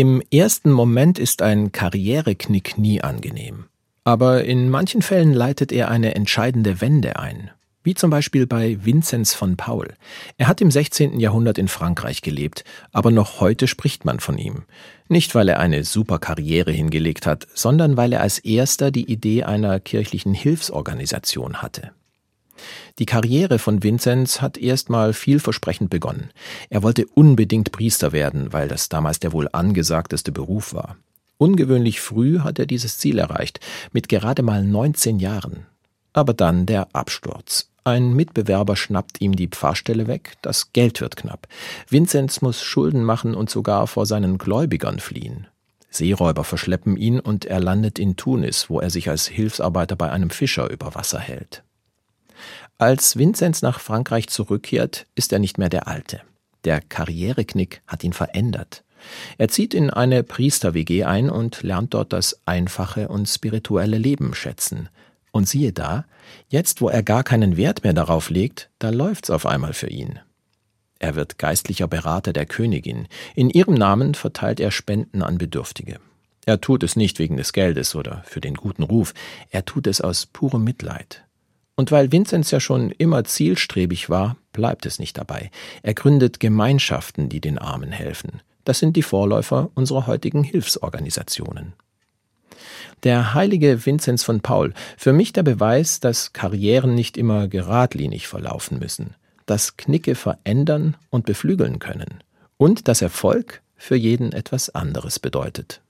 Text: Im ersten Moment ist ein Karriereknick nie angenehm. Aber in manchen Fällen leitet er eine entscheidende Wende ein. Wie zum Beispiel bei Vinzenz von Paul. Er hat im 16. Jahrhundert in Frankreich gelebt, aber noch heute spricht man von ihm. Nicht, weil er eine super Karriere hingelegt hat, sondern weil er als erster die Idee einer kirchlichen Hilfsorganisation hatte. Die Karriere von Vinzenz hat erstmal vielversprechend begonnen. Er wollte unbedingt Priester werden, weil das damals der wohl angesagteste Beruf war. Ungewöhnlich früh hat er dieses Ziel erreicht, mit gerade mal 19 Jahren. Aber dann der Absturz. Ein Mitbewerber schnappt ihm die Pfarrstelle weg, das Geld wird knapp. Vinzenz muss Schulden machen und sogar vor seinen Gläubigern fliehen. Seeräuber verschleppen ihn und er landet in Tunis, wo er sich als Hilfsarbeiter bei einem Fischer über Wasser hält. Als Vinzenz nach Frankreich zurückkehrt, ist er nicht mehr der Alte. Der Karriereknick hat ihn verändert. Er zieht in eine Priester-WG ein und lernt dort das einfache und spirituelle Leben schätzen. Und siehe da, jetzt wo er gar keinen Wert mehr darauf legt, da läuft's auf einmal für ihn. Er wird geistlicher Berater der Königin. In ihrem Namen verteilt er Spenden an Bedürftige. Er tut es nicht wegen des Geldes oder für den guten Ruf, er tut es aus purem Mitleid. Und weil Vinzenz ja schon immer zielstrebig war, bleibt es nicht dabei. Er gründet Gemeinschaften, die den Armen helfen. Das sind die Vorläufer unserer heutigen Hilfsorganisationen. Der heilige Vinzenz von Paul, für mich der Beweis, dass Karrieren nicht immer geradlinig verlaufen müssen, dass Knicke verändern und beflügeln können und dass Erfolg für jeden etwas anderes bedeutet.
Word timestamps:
Im 0.00 0.22
ersten 0.30 0.70
Moment 0.70 1.18
ist 1.18 1.42
ein 1.42 1.72
Karriereknick 1.72 2.78
nie 2.78 3.02
angenehm. 3.02 3.64
Aber 4.04 4.44
in 4.44 4.70
manchen 4.70 5.02
Fällen 5.02 5.32
leitet 5.32 5.72
er 5.72 5.90
eine 5.90 6.14
entscheidende 6.14 6.80
Wende 6.80 7.18
ein. 7.18 7.50
Wie 7.82 7.94
zum 7.94 8.08
Beispiel 8.08 8.46
bei 8.46 8.78
Vinzenz 8.84 9.34
von 9.34 9.56
Paul. 9.56 9.88
Er 10.36 10.46
hat 10.46 10.60
im 10.60 10.70
16. 10.70 11.18
Jahrhundert 11.18 11.58
in 11.58 11.66
Frankreich 11.66 12.22
gelebt, 12.22 12.62
aber 12.92 13.10
noch 13.10 13.40
heute 13.40 13.66
spricht 13.66 14.04
man 14.04 14.20
von 14.20 14.38
ihm. 14.38 14.66
Nicht, 15.08 15.34
weil 15.34 15.48
er 15.48 15.58
eine 15.58 15.82
super 15.82 16.20
Karriere 16.20 16.70
hingelegt 16.70 17.26
hat, 17.26 17.48
sondern 17.52 17.96
weil 17.96 18.12
er 18.12 18.20
als 18.20 18.38
erster 18.38 18.92
die 18.92 19.10
Idee 19.10 19.42
einer 19.42 19.80
kirchlichen 19.80 20.32
Hilfsorganisation 20.32 21.60
hatte. 21.60 21.90
Die 22.98 23.06
Karriere 23.06 23.58
von 23.58 23.82
Vinzenz 23.82 24.40
hat 24.40 24.58
erstmal 24.58 25.12
vielversprechend 25.12 25.90
begonnen. 25.90 26.30
Er 26.70 26.82
wollte 26.82 27.06
unbedingt 27.14 27.72
Priester 27.72 28.12
werden, 28.12 28.52
weil 28.52 28.68
das 28.68 28.88
damals 28.88 29.20
der 29.20 29.32
wohl 29.32 29.48
angesagteste 29.52 30.32
Beruf 30.32 30.74
war. 30.74 30.96
Ungewöhnlich 31.38 32.00
früh 32.00 32.40
hat 32.40 32.58
er 32.58 32.66
dieses 32.66 32.98
Ziel 32.98 33.18
erreicht, 33.18 33.60
mit 33.92 34.08
gerade 34.08 34.42
mal 34.42 34.64
19 34.64 35.20
Jahren. 35.20 35.66
Aber 36.12 36.34
dann 36.34 36.66
der 36.66 36.88
Absturz. 36.94 37.70
Ein 37.84 38.12
Mitbewerber 38.12 38.76
schnappt 38.76 39.20
ihm 39.20 39.34
die 39.34 39.48
Pfarrstelle 39.48 40.08
weg, 40.08 40.34
das 40.42 40.72
Geld 40.72 41.00
wird 41.00 41.16
knapp. 41.16 41.46
Vinzenz 41.88 42.42
muss 42.42 42.62
Schulden 42.62 43.02
machen 43.02 43.34
und 43.34 43.48
sogar 43.48 43.86
vor 43.86 44.04
seinen 44.04 44.36
Gläubigern 44.36 44.98
fliehen. 44.98 45.46
Seeräuber 45.88 46.44
verschleppen 46.44 46.96
ihn 46.96 47.18
und 47.18 47.46
er 47.46 47.60
landet 47.60 47.98
in 47.98 48.16
Tunis, 48.16 48.68
wo 48.68 48.80
er 48.80 48.90
sich 48.90 49.08
als 49.08 49.26
Hilfsarbeiter 49.26 49.96
bei 49.96 50.10
einem 50.10 50.30
Fischer 50.30 50.68
über 50.70 50.94
Wasser 50.94 51.18
hält. 51.18 51.62
Als 52.80 53.16
Vinzenz 53.18 53.60
nach 53.60 53.80
Frankreich 53.80 54.28
zurückkehrt, 54.28 55.06
ist 55.16 55.32
er 55.32 55.40
nicht 55.40 55.58
mehr 55.58 55.68
der 55.68 55.88
Alte. 55.88 56.20
Der 56.62 56.80
Karriereknick 56.80 57.82
hat 57.88 58.04
ihn 58.04 58.12
verändert. 58.12 58.84
Er 59.36 59.48
zieht 59.48 59.74
in 59.74 59.90
eine 59.90 60.22
Priester-WG 60.22 61.02
ein 61.02 61.28
und 61.28 61.64
lernt 61.64 61.94
dort 61.94 62.12
das 62.12 62.40
einfache 62.46 63.08
und 63.08 63.28
spirituelle 63.28 63.98
Leben 63.98 64.32
schätzen. 64.32 64.88
Und 65.32 65.48
siehe 65.48 65.72
da, 65.72 66.04
jetzt 66.50 66.80
wo 66.80 66.88
er 66.88 67.02
gar 67.02 67.24
keinen 67.24 67.56
Wert 67.56 67.82
mehr 67.82 67.94
darauf 67.94 68.30
legt, 68.30 68.70
da 68.78 68.90
läuft's 68.90 69.30
auf 69.30 69.44
einmal 69.44 69.72
für 69.72 69.88
ihn. 69.88 70.20
Er 71.00 71.16
wird 71.16 71.36
geistlicher 71.36 71.88
Berater 71.88 72.32
der 72.32 72.46
Königin. 72.46 73.08
In 73.34 73.50
ihrem 73.50 73.74
Namen 73.74 74.14
verteilt 74.14 74.60
er 74.60 74.70
Spenden 74.70 75.22
an 75.22 75.36
Bedürftige. 75.36 75.98
Er 76.46 76.60
tut 76.60 76.84
es 76.84 76.94
nicht 76.94 77.18
wegen 77.18 77.36
des 77.36 77.52
Geldes 77.52 77.96
oder 77.96 78.22
für 78.24 78.40
den 78.40 78.54
guten 78.54 78.84
Ruf, 78.84 79.14
er 79.50 79.64
tut 79.64 79.88
es 79.88 80.00
aus 80.00 80.26
purem 80.26 80.62
Mitleid. 80.62 81.24
Und 81.78 81.92
weil 81.92 82.10
Vinzenz 82.10 82.50
ja 82.50 82.58
schon 82.58 82.90
immer 82.90 83.22
zielstrebig 83.22 84.10
war, 84.10 84.36
bleibt 84.52 84.84
es 84.84 84.98
nicht 84.98 85.16
dabei. 85.16 85.52
Er 85.84 85.94
gründet 85.94 86.40
Gemeinschaften, 86.40 87.28
die 87.28 87.40
den 87.40 87.56
Armen 87.56 87.92
helfen. 87.92 88.42
Das 88.64 88.80
sind 88.80 88.96
die 88.96 89.04
Vorläufer 89.04 89.70
unserer 89.76 90.08
heutigen 90.08 90.42
Hilfsorganisationen. 90.42 91.74
Der 93.04 93.32
heilige 93.32 93.86
Vinzenz 93.86 94.24
von 94.24 94.40
Paul, 94.40 94.74
für 94.96 95.12
mich 95.12 95.32
der 95.32 95.44
Beweis, 95.44 96.00
dass 96.00 96.32
Karrieren 96.32 96.96
nicht 96.96 97.16
immer 97.16 97.46
geradlinig 97.46 98.26
verlaufen 98.26 98.80
müssen, 98.80 99.14
dass 99.46 99.76
Knicke 99.76 100.16
verändern 100.16 100.96
und 101.10 101.26
beflügeln 101.26 101.78
können 101.78 102.24
und 102.56 102.88
dass 102.88 103.02
Erfolg 103.02 103.62
für 103.76 103.94
jeden 103.94 104.32
etwas 104.32 104.70
anderes 104.70 105.20
bedeutet. 105.20 105.80